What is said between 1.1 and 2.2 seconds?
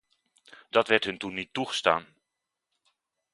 toen niet toegestaan.